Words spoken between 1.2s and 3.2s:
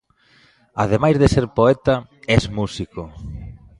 de ser poeta, es músico.